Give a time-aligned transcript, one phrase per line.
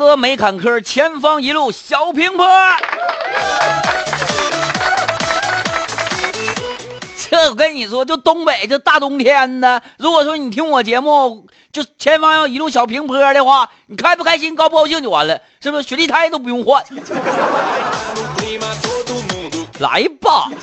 [0.00, 2.46] 哥没坎坷，前方一路小平坡。
[7.28, 15.82] 这我跟你说，就东北这大冬天的，如果说你听我节目，就前方要一路小平坡的话，你开不开心、高不高兴就完了，是不是？
[15.86, 16.82] 雪地胎都不用换。
[19.80, 20.50] 来吧，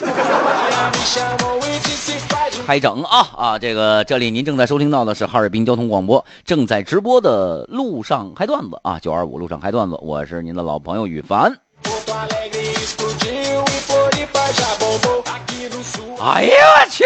[2.68, 3.58] 开整啊啊！
[3.60, 11.58] 这个这里您正在收听到的是哈尔滨交通广播，正在直播的路上开段子啊，九二五路上开段子，我是您的老朋友羽凡。
[16.20, 17.04] 哎呀我去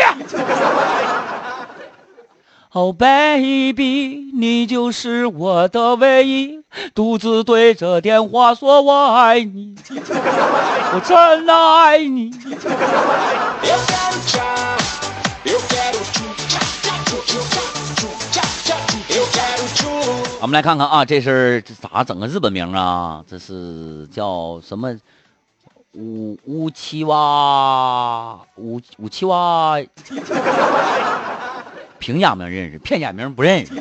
[2.74, 6.61] ！Oh baby，你就是我的唯一，
[6.94, 12.32] 独自对着电话说我爱你，我真的爱你。
[20.40, 23.24] 我们来看看啊，这是咋整个日本名啊？
[23.30, 24.98] 这是叫什么？
[25.94, 29.78] 五五七哇，五五七哇，
[32.00, 33.74] 平假名认识，片假名不认识。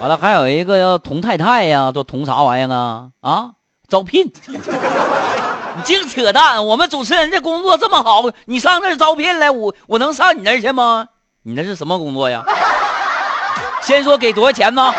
[0.00, 3.10] 完了，还有一个叫童太太呀，叫童啥玩意儿啊？
[3.20, 3.50] 啊，
[3.88, 4.30] 招聘？
[4.46, 6.64] 你净扯淡！
[6.66, 11.08] 我们主持人这工作这么好，你上那招聘来，我我能上你那儿去吗？
[11.42, 12.44] 你那是什么工作呀？
[13.82, 14.82] 先说给多少钱呢？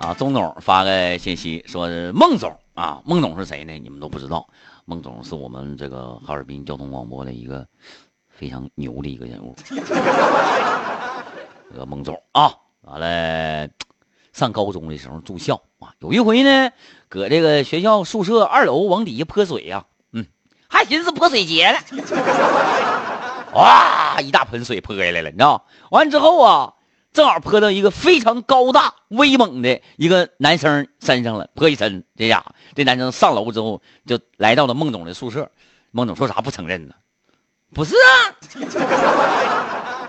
[0.00, 3.78] 啊，钟总发个信息说孟总啊，孟总是谁呢？
[3.78, 4.46] 你们都不知道，
[4.86, 7.66] 孟总是我们这个哈尔滨交通广播的一个
[8.38, 9.56] 非常牛的一个人物。
[11.72, 13.68] 这个孟总啊，完了，
[14.32, 16.70] 上高中的时候住校啊，有一回呢，
[17.08, 20.24] 搁这个学校宿舍二楼往底下泼水呀，嗯，
[20.68, 21.78] 还寻思泼水节呢，
[23.54, 25.66] 哇，一大盆水泼下来了，你知道？
[25.90, 26.74] 完之后啊。
[27.10, 32.04] 正好泼到一个非常高大威猛的一个男生身上了，泼一身。
[32.14, 35.50] 这家伙，这男生上楼之后就来到了孟总的宿舍。
[35.90, 36.94] 孟总说啥不承认呢？
[37.74, 38.34] 不是啊，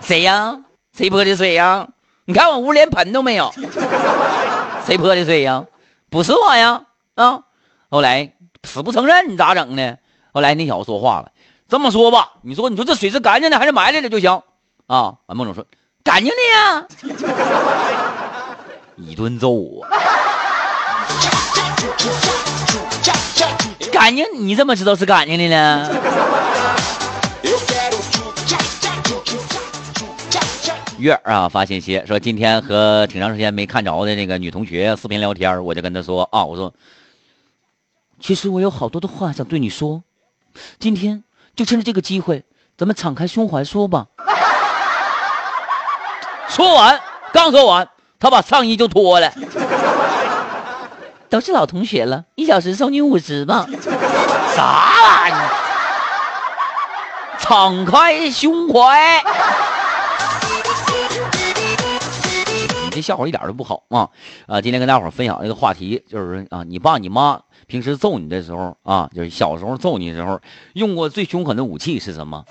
[0.02, 0.58] 谁呀？
[0.96, 1.86] 谁泼的水呀？
[2.24, 3.52] 你看我屋连盆都没有，
[4.86, 5.64] 谁泼的水呀？
[6.10, 6.82] 不是我呀！
[7.14, 7.40] 啊！
[7.90, 8.32] 后来
[8.64, 9.96] 死不承认，你咋整呢？
[10.32, 11.30] 后来那小子说话了，
[11.68, 14.42] 这么说吧，你说你说这水是干净的还是埋汰的就行
[14.86, 15.14] 啊？
[15.26, 15.64] 完，孟总说。
[16.02, 16.86] 干净的呀，
[18.96, 19.88] 一顿揍啊！
[23.92, 25.90] 干净，你怎么知道是干净的呢？
[31.00, 36.72] 月儿啊，发信息说今天和挺长时间没看着的那个女同学视频聊天，我就跟她说啊，我说，
[38.20, 40.02] 其实我有好多的话想对你说，
[40.78, 41.24] 今天
[41.56, 42.44] 就趁着这个机会，
[42.76, 44.06] 咱们敞开胸怀说吧。
[46.48, 47.00] 说完，
[47.32, 49.32] 刚说完，他把上衣就脱了。
[51.28, 53.66] 都是老同学了，一小时收你五十吧。
[54.54, 55.48] 啥玩意儿？
[57.38, 59.22] 敞开胸怀。
[63.00, 64.10] 这笑话一点都不好啊！
[64.46, 70.38] 啊，今天跟大伙分享一个话题，就是啊，你爸你妈平时揍你的时候啊，就是小时候揍你的时候，
[70.74, 72.44] 用过最凶狠的武器是什么？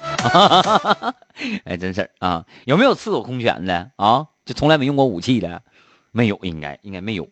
[1.65, 2.45] 哎，真事啊！
[2.65, 4.25] 有没有赤手空拳的啊？
[4.43, 5.61] 就从来没用过武器的，
[6.11, 7.25] 没有，应该应该没有。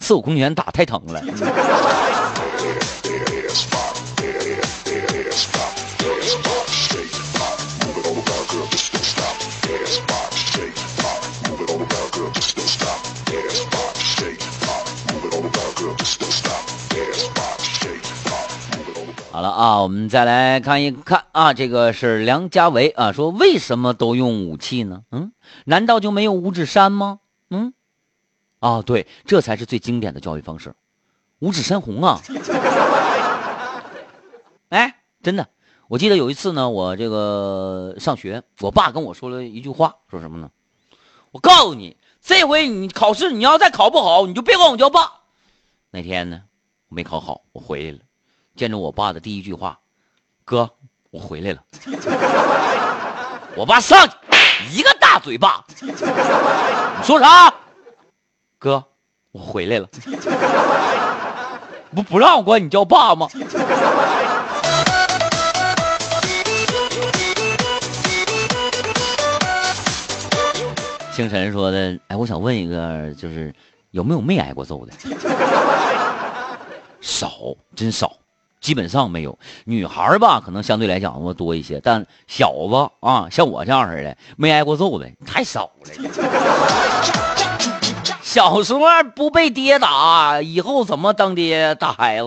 [0.00, 1.22] 赤手空拳打太疼了。
[19.50, 25.02] 啊，我们再来看一看啊，这个是梁家维啊，说为什么都用武器呢？
[25.10, 25.32] 嗯，
[25.64, 27.20] 难道就没有五指山吗？
[27.50, 27.72] 嗯，
[28.58, 30.74] 啊，对，这才是最经典的教育方式，
[31.38, 32.20] 五指山红啊！
[34.68, 35.48] 哎，真的，
[35.88, 40.50] 我记得有一次呢，我这个上学，我爸跟我说了一句话，说什么呢？
[41.30, 45.12] 我告诉你，这回你考试你要再考不好，你就别管我叫爸。
[45.90, 46.42] 那天呢，
[46.88, 47.98] 我没考好，我回来了。
[48.56, 49.78] 见着我爸的第一句话，
[50.44, 50.70] 哥，
[51.10, 51.62] 我回来了。
[53.54, 54.14] 我爸上去
[54.72, 55.92] 一个大嘴巴，你
[57.04, 57.52] 说啥？
[58.58, 58.82] 哥，
[59.30, 59.86] 我回来了。
[61.94, 63.28] 不不让我管你叫爸吗？
[71.12, 73.54] 星辰说的，哎，我想问一个，就是
[73.90, 74.92] 有没有没挨过揍的？
[77.00, 78.16] 少，真少。
[78.60, 79.38] 基本上没有。
[79.64, 85.90] 女孩吧，可能相对来讲多一些，但小子啊，像我这样似的没挨过揍的太少了。
[88.22, 88.80] 小时候
[89.14, 92.26] 不被爹打，以后怎么当爹打孩子？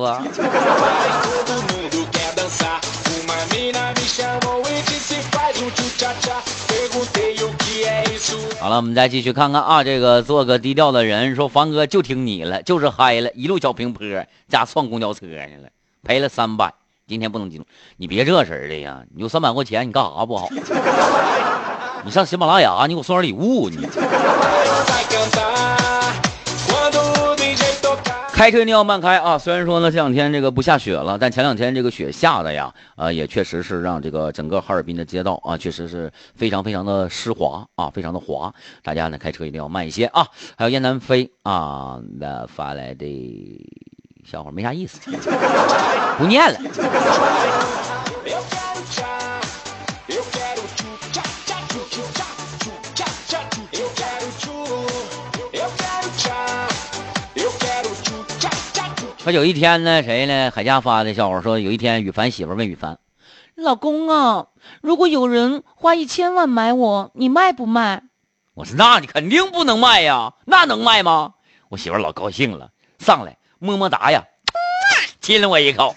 [8.59, 14.05] 好了，我们再继续看看啊，这个做个低调的人说，凡哥就听你了，就是嗨了，一路小平坡
[14.47, 15.69] 加撞公交车去了，
[16.03, 16.73] 赔了三百，
[17.07, 17.65] 今天不能激动，
[17.97, 20.47] 你别这事儿的呀，你有三百块钱，你干啥不好？
[22.05, 23.87] 你上喜马拉雅，你给我送点礼物，你。
[28.31, 29.37] 开车一定要慢开啊！
[29.37, 38.53] 虽然说呢这两天这个不下雪了，但前两天这个雪下的呀，啊也确实是让这个整个哈尔滨的街道啊，确实是非常非常的湿滑啊，非常的滑。
[38.81, 40.25] 大家呢开车一定要慢一些啊！
[40.57, 43.05] 还有燕南飞啊那发来的
[44.29, 44.99] 笑话没啥意思，
[46.19, 46.59] 不念了。
[59.17, 60.51] 说有一天呢，谁呢？
[60.53, 62.99] 海佳发的笑话说，有一天羽凡媳妇问羽凡
[63.57, 64.45] ：“老公啊，
[64.81, 68.03] 如果有人花一千万买我，你卖不卖？”
[68.53, 71.33] 我说：“那你肯定不能卖呀，那能卖吗？”
[71.69, 74.23] 我媳妇老高兴了，上来么么哒呀，
[75.21, 75.93] 亲了我一口。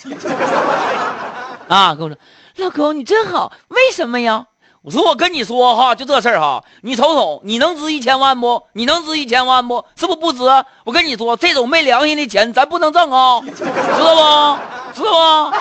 [1.68, 2.16] 啊，跟我说
[2.58, 4.46] ：“老公你真好，为什么呀？”
[4.82, 8.64] 我说我跟你说哈，就这事儿哈，你瞅瞅，你能值一千万不？
[8.72, 9.84] 你能值一千万不？
[9.94, 10.40] 是不是不值？
[10.84, 14.58] 我跟你说，这种没良心的钱咱不能挣啊，知道
[14.92, 14.92] 不？
[14.92, 15.56] 知道不？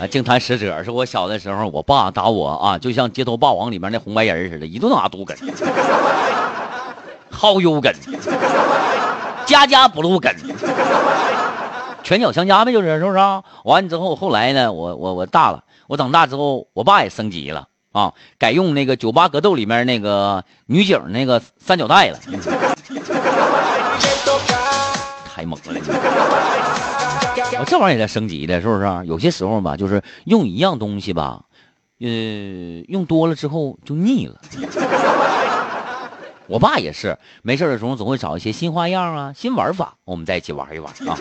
[0.00, 5.36] 啊，净谈使者是我小的时候，我爸打我啊，就像街头霸王里面那红白人似的，一顿打毒根。
[7.30, 7.94] 薅油根，
[9.46, 10.34] 家家不露根，
[12.02, 13.18] 拳脚相加呗，就是是不是？
[13.64, 22.18] 完了之后，后来呢，我我我大了，我长大之后，我爸也升级了啊，改用那个酒吧格斗里面那个女警那个三角带了，
[25.40, 25.80] 太猛了！
[27.58, 28.86] 我这玩意儿也在升级的，是不是？
[29.06, 31.44] 有些时候吧，就是用一样东西吧，
[31.98, 32.06] 呃，
[32.88, 34.38] 用多了之后就腻了。
[36.46, 41.16] 我爸也是，没事的时候总会找一些新花样啊、新玩法，我们在一起玩一玩啊。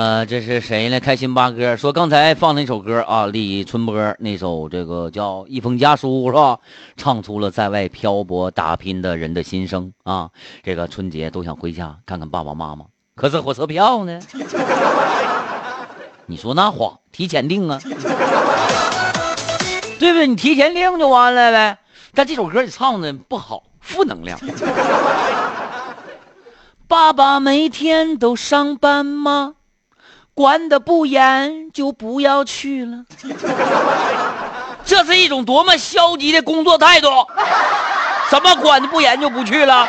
[0.00, 0.98] 呃，这是谁呢？
[0.98, 6.58] 开心八哥说，刚才放那首歌啊，李春波那首这个叫《一封家书》是吧？
[6.96, 10.30] 唱出了在外漂泊打拼的人的心声啊！
[10.62, 14.18] 这个春节都想回家看看爸爸妈妈，可是火车票呢？
[16.24, 17.78] 你说那话，提前订啊？
[19.98, 20.26] 对不对？
[20.26, 21.76] 你提前订就完了呗。
[22.14, 24.40] 但这首歌你唱的不好，负能量。
[26.88, 29.56] 爸爸每天都上班吗？
[30.40, 33.04] 管的不严，就不要去了。
[34.86, 37.08] 这是一种多么消极的工作态度！
[38.30, 39.86] 什么管的不严就不去了？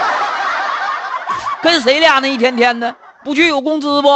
[1.61, 2.27] 跟谁俩呢？
[2.27, 2.93] 一天天的
[3.23, 4.09] 不去有工资不？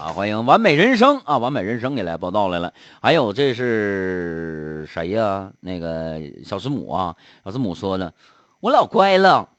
[0.00, 1.36] 啊，欢迎完美人生啊！
[1.36, 2.72] 完美人生也来报道来了。
[3.02, 5.50] 还有这是谁呀？
[5.60, 7.14] 那个小师母啊，
[7.44, 8.14] 小师母说的，
[8.60, 9.50] 我老乖了。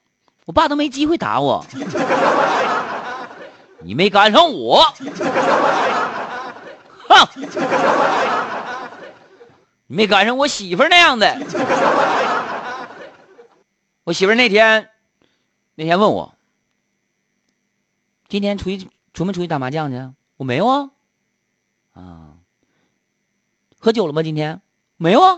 [0.50, 1.64] 我爸都没机会打我，
[3.82, 4.84] 你没赶上我，
[7.08, 7.28] 哼！
[9.86, 11.38] 你没赶上我媳妇那样的。
[14.04, 14.90] 我媳妇那天，
[15.76, 16.34] 那天问我，
[18.28, 20.12] 今天出去出没出去打麻将去？
[20.38, 20.90] 我没有啊。
[21.94, 22.34] 啊，
[23.78, 24.24] 喝酒了吗？
[24.24, 24.60] 今天
[24.98, 25.38] 没有啊。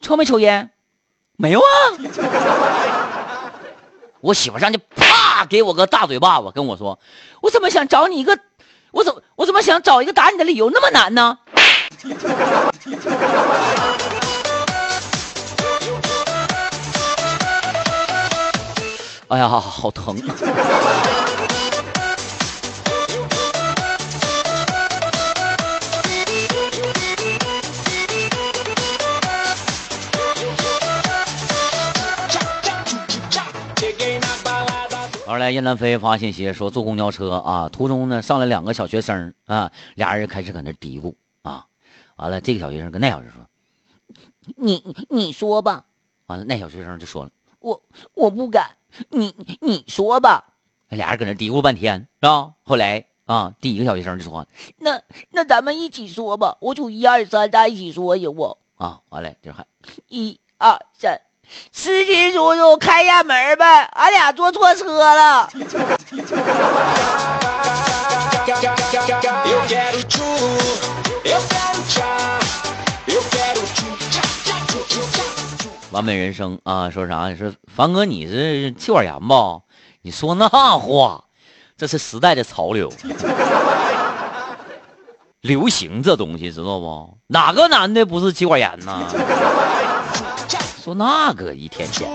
[0.00, 0.70] 抽没抽烟？
[1.36, 1.64] 没有啊！
[4.20, 6.98] 我媳妇上去啪给我个大嘴巴子，跟我说
[7.42, 8.38] ：“我怎么想找你一个，
[8.92, 11.38] 我怎么我怎么想找一个打你的理由那么难呢？”
[19.28, 20.16] 哎呀，好疼！
[35.24, 41.66] 后来燕南飞发信息说坐公交车啊，途中呢上来两个小学生啊，俩人开始搁那嘀咕啊，
[42.16, 43.46] 完了这个小学生跟那小学生说，
[44.56, 45.84] 你你说吧，
[46.26, 47.80] 完了那小学生就说了，我
[48.14, 48.76] 我不敢，
[49.10, 50.44] 你你说吧。
[50.88, 52.54] 俩人搁那嘀咕半天是吧？
[52.64, 58.58] 后来啊，第一个小学生就说，那那咱们一起说吧，我数一二三，咱一起说行不？
[58.74, 59.68] 啊，完了就喊
[60.08, 61.20] 一二三。
[61.72, 65.48] 司机叔叔，开下门呗，俺俩坐错车了。
[75.90, 77.28] 完美人生啊，说啥？
[77.28, 79.60] 你说凡哥，你是气管炎吧？
[80.02, 81.24] 你说那话，
[81.76, 82.90] 这是时代的潮流，
[85.40, 87.18] 流行这东西知道不？
[87.26, 89.06] 哪个男的不是气管炎呢？
[90.82, 92.10] 说那个一天天，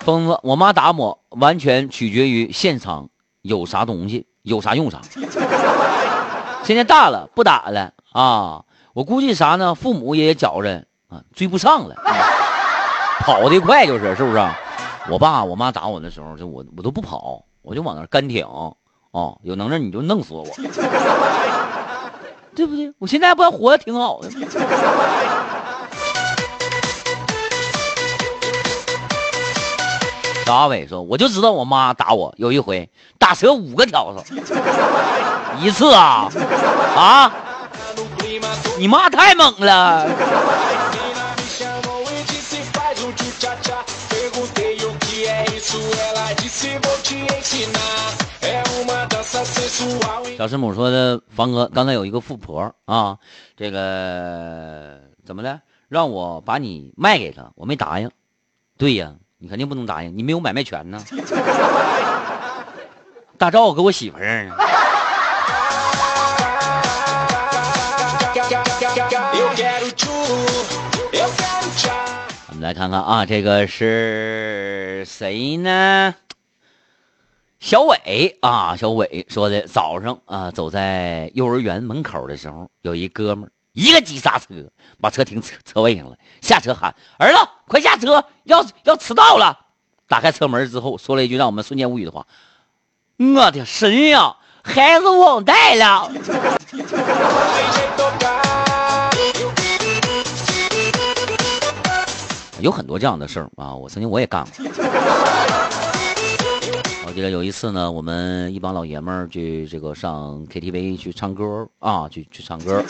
[0.00, 3.08] 疯子，我妈打我完全取决于现场
[3.40, 5.00] 有啥东西，有啥用啥。
[6.64, 8.62] 现在大了不打了啊！
[8.92, 9.74] 我估计啥呢？
[9.74, 11.96] 父母也觉着啊，追不上了，
[13.20, 14.50] 跑得快就是是不是？
[15.08, 18.46] 我爸我妈打我的时候，就我我都不跑，我就往那干挺。
[19.10, 20.44] 哦，有能耐你就弄死我，
[22.54, 22.92] 对不对？
[22.98, 24.36] 我现在不还活得挺好的吗？
[30.44, 32.88] 小阿伟说：“我就知道我妈打我，有一回
[33.18, 34.34] 打折五个条子，
[35.60, 36.30] 一次啊
[36.96, 37.30] 啊！
[38.78, 40.08] 你妈太猛了。”
[50.36, 53.18] 小师母说的，房哥刚才有一个富婆啊，
[53.56, 58.10] 这个怎么的，让我把你卖给他，我没答应。
[58.76, 61.04] 对呀，你肯定不能答应，你没有买卖权呢。
[63.36, 64.50] 大赵给我媳妇儿。
[72.48, 76.14] 我们来看看啊，这个是谁呢？
[77.60, 84.46] 小伟啊，小伟说的，早上啊，走在幼儿园门口的时候，有一哥们一个急刹车，
[85.00, 89.58] 把车停车车位上了，下车喊：“儿子，快下车，要要迟到了！”
[90.06, 92.26] 打开车门之后，说了一句让我们瞬间无语的话
[93.18, 96.10] ：“我的神呀，孩子忘带了！”
[102.60, 104.64] 有很多这样的事儿啊，我曾经我也干过。
[107.08, 112.84] 我记得有一次呢，我们一帮老爷们儿去这个上 KTV 去唱歌啊，去去唱歌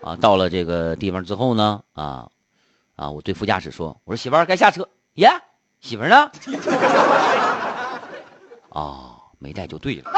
[0.00, 0.16] 啊。
[0.16, 2.26] 到了这个地方之后呢，啊
[2.96, 5.28] 啊，我对副驾驶说：“我说媳妇儿该下车。”耶，
[5.82, 6.30] 媳妇儿呢？
[8.70, 10.10] 啊，没带就对了。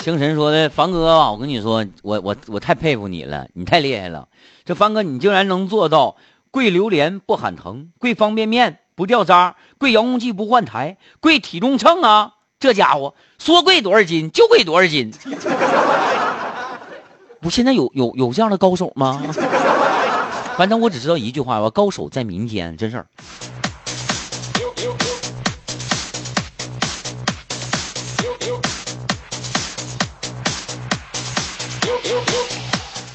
[0.00, 4.28] 星神说的，凡哥啊，我跟你说，我我我太佩服你了，你太厉害了。
[4.64, 6.16] 这凡哥，你竟然能做到
[6.50, 12.34] 跪榴莲不喊疼，跪方便面不掉渣，跪遥控器不换台，跪体重秤啊！
[12.58, 15.12] 这家伙说跪多少斤就跪多少斤。
[17.40, 19.22] 不，现在有有有这样的高手吗？
[20.56, 23.06] 反正我只知道一句话吧，高手在民间，真事儿。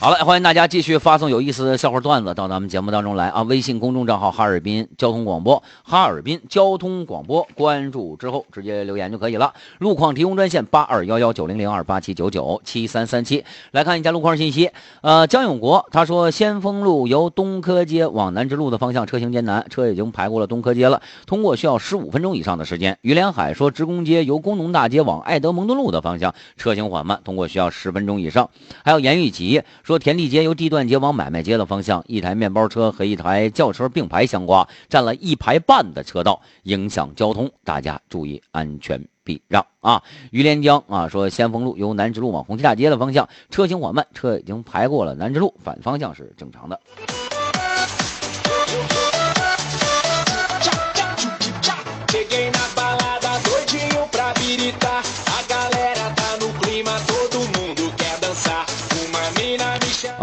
[0.03, 3.43] 好了，欢迎大家继续发送有意思的笑话段子到咱们节目当中来啊！
[3.43, 9.53] 微信公众账号哈尔滨交通广播，哈尔滨交通广播，关注之后直接留言就可以了。
[9.77, 13.45] 路况提供专线八二幺幺九零零二八七九九七三三七。
[13.71, 22.97] 来看一下路况信息，呃，江永国他说，先锋路由东科街往南直路的方向车行艰难，车已经排过了东科街了，通过需要十五分钟以上的时间。
[23.03, 28.49] 于连海说，职工街由工农大街往爱德蒙顿路的方向车行缓慢，通过需要十分钟以上。
[28.83, 29.92] 还有严玉吉说。
[29.93, 40.01] 说田地街由地段街往买卖街的方向，一台面包车和一台轿车并排相挂，占了一排半的车道，影响交通，大家注意安全避让啊！
[40.31, 46.79] 于连江啊，说先锋路由南直路往红旗大街的方向车行缓慢，车已经排过了南直路，反方向是正常的。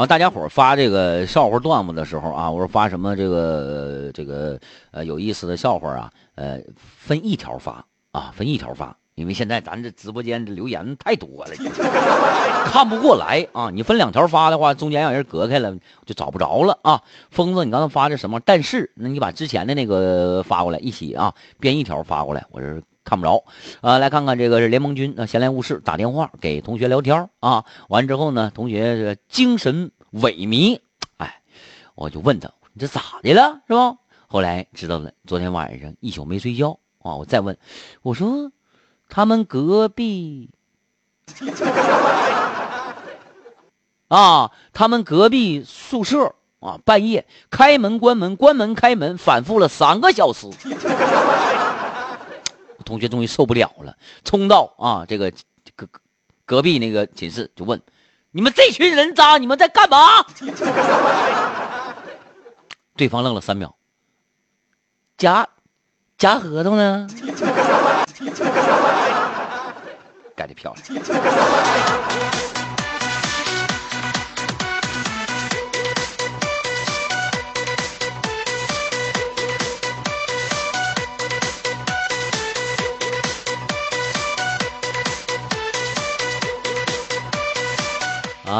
[0.01, 4.59] 然后大家伙发这个笑话段子的时候啊，我说发什么这个这个
[4.93, 8.97] 呃有意思的笑话啊，呃，分一条发啊，分一条发。
[9.17, 11.53] 因为现在咱这直播间的留言太多了，
[12.73, 13.69] 看不过来啊！
[13.71, 15.77] 你分两条发的话，中间让人隔开了，
[16.07, 17.03] 就找不着了啊！
[17.31, 18.41] 疯子，你刚才发的什么？
[18.43, 22.81] 但是，那你把之前的那个发过来一起啊，编一条发过来，我这
[23.11, 23.43] 看不着
[23.81, 23.99] 啊！
[23.99, 30.79] 来看看这个是联盟军啊，闲来无事打电话给同学聊天啊，完之后呢，同学精神萎靡，
[31.17, 31.43] 哎，
[31.97, 33.97] 我就问他，你这咋的了，是吧？
[34.29, 37.17] 后来知道了，昨天晚上一宿没睡觉啊！
[37.17, 37.59] 我再问，
[38.03, 38.53] 我说。
[39.13, 40.51] 他们隔壁
[44.07, 50.47] 啊，他们隔壁宿舍啊，半夜开门关门，关门开门，反复了三个小时。
[52.91, 55.33] 同学终于受不了了，冲到啊这个
[55.77, 55.87] 隔
[56.45, 57.81] 隔壁那个寝室就问
[58.33, 60.25] ：“你们这群人渣，你们在干嘛？”
[62.97, 63.77] 对方愣了三秒，
[65.17, 65.47] 夹
[66.19, 67.07] 夹核桃呢。
[70.35, 70.85] 盖的漂亮。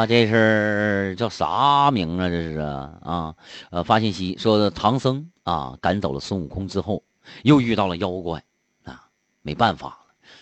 [0.05, 2.29] 这是叫啥名啊？
[2.29, 3.35] 这是啊啊
[3.69, 7.03] 呃，发信息说唐僧啊赶走了孙悟空之后，
[7.43, 8.43] 又遇到了妖怪
[8.83, 9.07] 啊，
[9.41, 9.97] 没办法了，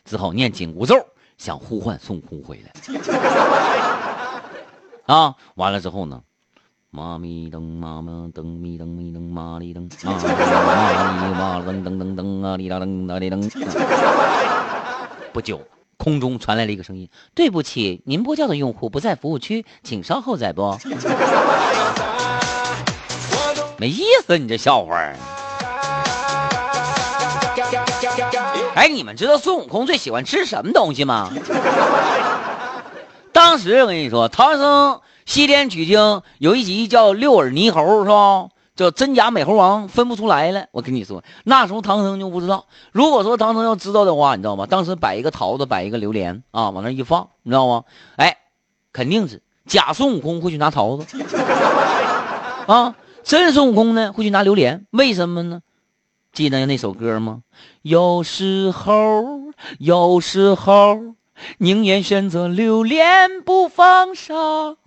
[0.06, 0.96] 只好念紧箍咒。
[1.38, 2.72] 想呼唤孙悟空回来
[5.06, 5.34] 啊！
[5.56, 6.22] 完了之后呢？
[6.92, 12.58] 妈咪噔妈妈噔咪噔咪噔妈咪噔妈咪妈咪噔噔噔噔啊！
[12.58, 13.50] 哩哒噔哒哩噔。
[15.32, 15.62] 不久，
[16.00, 20.80] 空中传来了一个声音：“对不起，您拨叫的用户不在服务区，请稍后再拨。
[23.78, 24.98] ”没意思，你这笑话。
[28.76, 31.30] 哎，你们知道孙悟空最喜欢吃什么东西吗？
[33.34, 38.48] 当时我跟你说，唐僧西天取经有一集叫六耳猕猴，是吧？
[38.80, 40.68] 叫真假美猴王分不出来了。
[40.72, 42.66] 我跟你说，那时候唐僧就不知道。
[42.94, 44.66] 如果说唐僧要知道的话，你知道吗？
[44.68, 47.84] 当时摆一个桃子，摆一个榴莲啊，往那一放，你知道吗？
[48.16, 48.38] 哎，
[48.94, 51.06] 肯定是假孙悟空会去拿桃子
[52.68, 54.86] 啊，真孙悟空呢会去拿榴莲。
[54.92, 55.60] 为什么呢？
[56.32, 57.42] 记得那首歌吗？
[57.82, 59.26] 有时候，
[59.78, 61.16] 有时候，
[61.58, 64.78] 宁愿选择留恋不放手，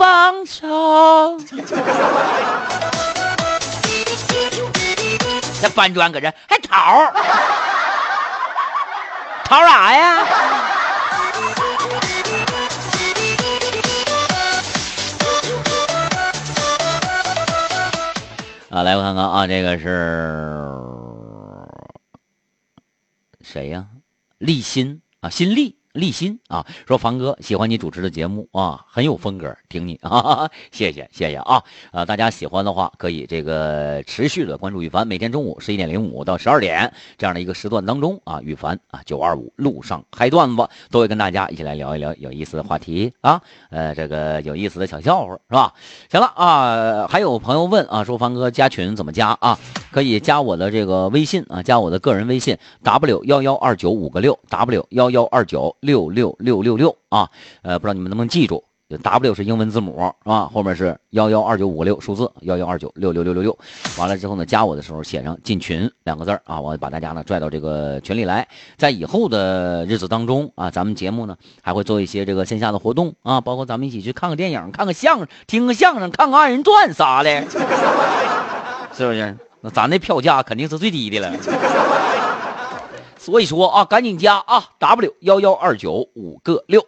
[0.00, 1.36] 放手。
[5.60, 7.12] 这搬砖搁这还逃？
[9.44, 10.26] 逃啥呀？
[18.70, 19.86] 啊，来我看看啊，这个是
[23.42, 23.84] 谁呀？
[24.38, 25.79] 立新啊，新立。
[25.92, 45.74] 立新啊，说凡哥喜欢你主持的节目啊，很有风格，听你啊， 谢谢谢谢啊，呃，大家喜欢的话可以这个持续的关注羽凡，每天中午十一点零五到十二点这样的一个时段当中啊，羽凡啊九二五路上嗨段子都会跟大家一起来聊一聊有意思的话题啊，呃，这个有意思的小笑话是吧？
[46.10, 49.58] 行了啊，还有朋友问啊，说凡哥加群怎么加啊？
[49.90, 55.76] 可以加我的这个微信啊，加我的个人微信 w 幺幺二九五个六 w 幺幺二九。
[55.80, 57.28] 六六六六六啊，
[57.62, 58.62] 呃，不知道你们能不能记住
[59.02, 60.48] ，W 是英文字母是吧？
[60.52, 63.58] 后面是幺幺二九五个六数字幺幺二九六六六六六。
[63.98, 68.46] 完了之后呢，加我的时候写上“进群”两个字啊，我把大家呢拽到这个群里来。
[68.76, 77.42] 在以后的日子当中啊，咱们节目呢还会做一些这个线下的活动啊，包括咱们一起去看个电影、看个相声、听个相声、看个二人转啥的，
[78.94, 79.36] 是不是？
[79.62, 81.36] 那咱那票价肯定是最低的了。
[83.18, 86.86] 所以说啊，赶紧加啊，W 幺幺二九五个六。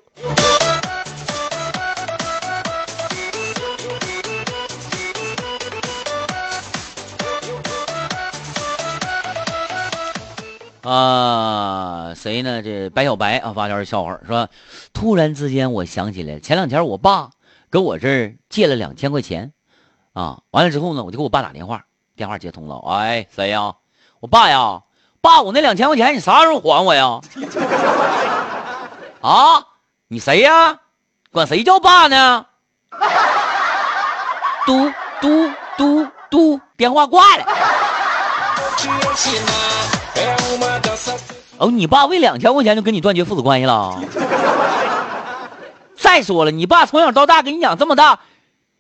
[10.83, 12.61] 啊，谁呢？
[12.61, 14.49] 这白小白啊，发条笑话说，
[14.93, 17.31] 突然之间我想起来，前两天我爸
[17.71, 19.53] 跟我这儿借了两千块钱，
[20.13, 21.85] 啊，完了之后呢，我就给我爸打电话，
[22.17, 23.75] 电话接通了，哎，谁呀？
[24.21, 24.83] 我爸呀。
[25.21, 27.21] 爸，我那两千块钱你啥时候还我呀？
[29.23, 29.65] 啊，
[30.09, 30.79] 你谁呀？
[31.31, 32.45] 管谁叫爸呢？
[34.67, 37.45] 嘟嘟嘟嘟，电话挂了。
[41.59, 44.01] 哦，你爸为两千块钱就跟你断绝父子关系了？
[45.97, 48.19] 再说了，你爸从小到大给你养这么大，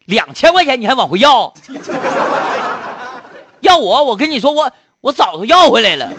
[0.07, 1.55] 两千块钱你还往回要？
[3.73, 6.11] 要我，我跟你说，我我早都要回来了。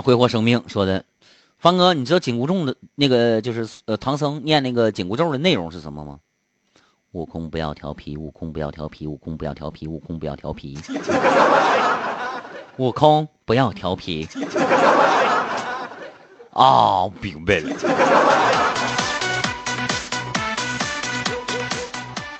[0.00, 1.04] 挥霍生命说的，
[1.58, 6.18] 方哥，你知道紧箍咒的那个就是呃唐僧念那个紧箍咒的内容是什么吗？
[7.12, 10.78] 悟空不要调皮，悟空不要调皮，悟空不要调皮，悟空不要调皮，
[12.76, 14.28] 悟空不要调皮。
[16.52, 17.74] 啊，明白了。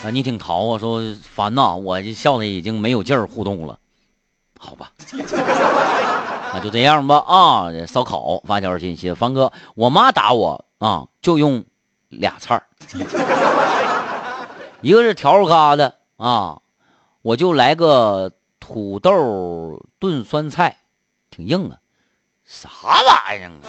[0.04, 3.78] 啊，你挺淘啊，说烦呐，我这笑的已经没有劲儿互动了，
[4.58, 4.92] 好吧。
[6.52, 7.66] 那就这样吧啊！
[7.86, 11.64] 烧烤发条信息，方哥，我妈打我啊，就用
[12.08, 12.62] 俩菜儿，
[14.80, 16.60] 一个是条咖的啊，
[17.22, 20.78] 我就来个土豆炖酸菜，
[21.30, 21.76] 挺硬啊，
[22.46, 23.68] 啥玩意儿啊？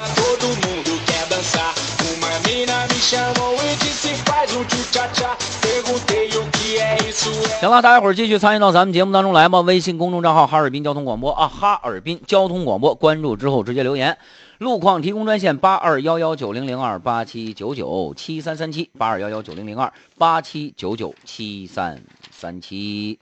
[7.19, 9.60] 行了，大家伙儿继续参与到咱们节目当中来吧。
[9.60, 14.17] 微信公众账号哈尔滨交通广播啊，哈尔滨交通广播，关注之后直接留言。
[14.58, 22.01] 路况提供专线八二幺幺九零零二八七九九七三三七八二幺幺九零零二八七九九七三
[22.32, 23.19] 三七。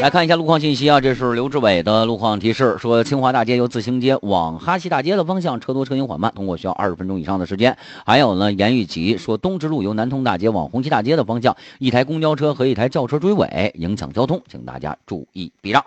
[0.00, 7.76] 来看一下路况信息啊，这是刘志伟的路况提示，说清华大街由自兴街往哈西大街的方向车多车行缓慢，通过需要二十分钟以上的时间。
[8.06, 15.84] 还有呢，严玉吉说东直路由南通大街往红旗大街的方向，一台公交车和一台轿车追尾，影响交通，请大家注意避让。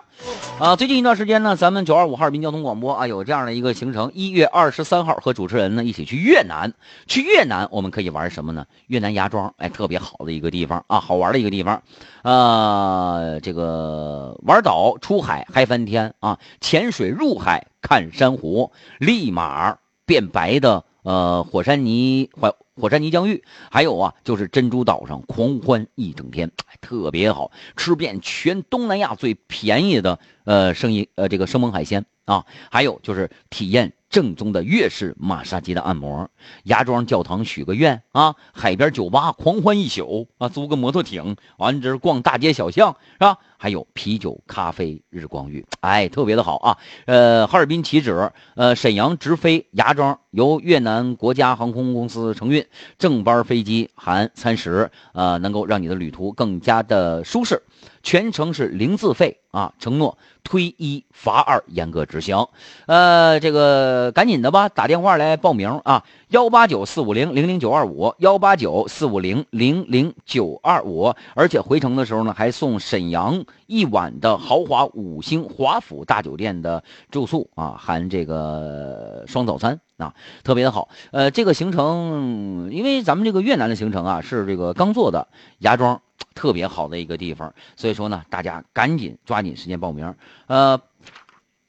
[0.60, 6.72] 啊，最近一段时间呢，咱们九二五哈尔滨交通广播啊有这样的一个行程，一月二十三号和主持人呢一起去越南，
[7.08, 8.64] 去越南我们可以玩什么呢？
[8.86, 11.82] 越南芽庄，哎，特别好的一个地方啊，好玩的一个地方。
[12.22, 26.50] 啊，这个呃玩岛出海嗨翻天啊，潜水入海看珊瑚，立马变白的呃火山泥火火山泥浆浴，还有啊就是珍珠岛上狂欢一整天，
[26.82, 33.94] 特别好吃遍全东南亚最便宜的呃生意呃这个生猛海鲜啊，还有就是体验。
[34.10, 36.30] 正宗的粤式马杀鸡的按摩，
[36.62, 43.38] 芽庄教堂许个愿啊，海边酒吧狂欢一宿啊，租个摩托艇，完这逛大街小巷是吧？
[43.56, 46.78] 还有啤酒、咖啡、日光浴，哎，特别的好啊。
[47.06, 52.66] 呃，哈尔滨起止，呃，沈阳直飞芽庄，由越南国家航空公司承运，
[52.98, 57.62] 正班飞机含餐食，呃，能够让你的旅途更加的舒适。
[58.02, 62.46] 全程是零自费啊，承诺推一罚二，严格执行。
[62.86, 71.14] 呃，这个赶紧的吧，打电话来报名啊，幺八九四五零零零九二五，幺八九四五零零零九二五。
[71.36, 80.88] 而且回程的时候呢，还送沈阳一晚的豪华五星华府大酒店的住宿啊，含这个双早餐啊，特别的好。
[81.12, 85.28] 呃，这个行程，因为咱们这个越南的行程啊，是这个刚做的，
[85.60, 86.02] 芽庄。
[86.34, 90.16] 特别好的一个地方，所以说呢，大家赶紧抓紧时间报名。
[90.48, 90.80] 呃，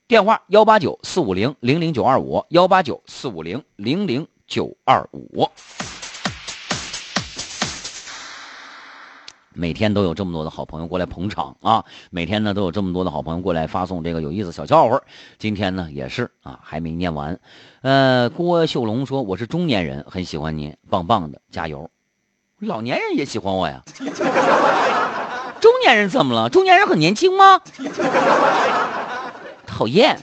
[0.07, 5.49] 电话幺八九四五零零零九二五，幺八九四五零零零九二五。
[9.57, 11.85] 每天都有这么多的好朋友过来捧场啊！
[12.09, 15.01] 每天呢都有这么多的好朋友过来发送这个有意思小笑话。
[15.39, 17.39] 今天呢也是啊，还没念完。
[17.81, 21.89] 呃，郭秀龙说：“我是中年人，很喜欢你，棒棒的，加油。”
[22.59, 23.81] 老年人也喜欢我呀，
[25.61, 26.49] 中年人怎么了？
[26.49, 27.61] 中年人很年轻吗？
[29.65, 30.19] 讨厌。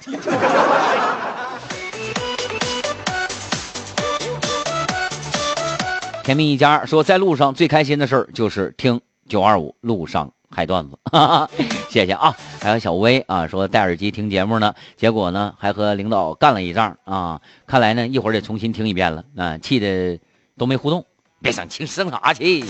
[6.23, 10.97] 甜蜜一家说，在路上最开心的事儿就是听九二五路上嗨段子，
[11.91, 12.37] 谢谢啊！
[12.61, 20.21] 还有小薇啊，说戴耳机听节目呢，结果呢还和领导干了一仗啊，看来呢一会儿得重新听一遍了啊，气的
[20.57, 21.05] 都没互动。
[21.41, 22.65] 别生气，生啥气？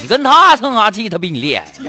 [0.00, 1.08] 你跟他生啥气？
[1.08, 1.66] 他比你厉害。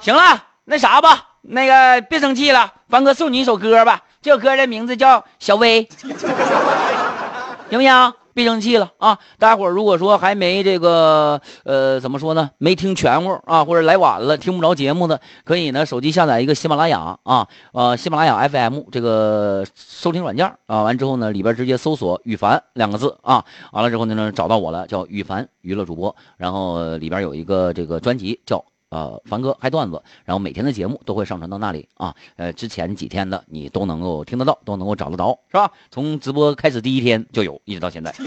[0.00, 2.72] 行了，那啥吧，那个别生气了。
[2.88, 5.84] 凡哥送你一首歌吧，这歌的名字叫《小薇》，
[7.70, 8.12] 行不行？
[8.34, 9.18] 别生气了啊！
[9.40, 28.64] 大家伙如果说还没这个呃怎么说呢，没听全乎啊，或者来晚了听不着节目的，可以呢手机下载一个喜马拉雅啊，呃喜马拉雅 FM 这个收听软件啊，完之后呢里边直接搜索羽凡两个字啊，完了之后呢找到我了，叫羽凡娱乐主播，然后里边有一个这个专辑叫。
[28.90, 32.14] 呃，凡哥嗨段子，然后每天的节目都会上传到那里啊。
[32.36, 35.70] 呃，之前几天的你都能够听得到，都能够找得着，是吧？
[35.90, 38.14] 从直播开始第一天就有，一直到现在。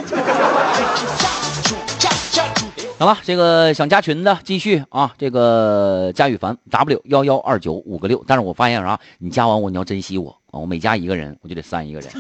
[2.98, 8.24] 好了，这个想加群的继续啊，这个加羽凡 W 幺幺二九五个六。
[8.28, 9.00] 但是我发现啥？
[9.18, 10.60] 你加完我，你要珍惜我啊！
[10.60, 12.12] 我每加一个人，我就得删一个人。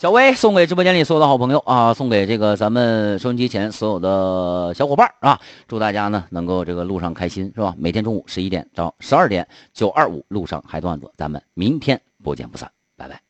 [0.00, 7.74] 小薇送给直播间里所有的好朋友啊，送给这个咱们收音机前所有的小伙伴啊，祝大家呢能够这个路上开心是吧？
[7.76, 13.20] 每天中午十一点到十二点，九二五路上嗨段子，咱们明天不见不散，拜拜。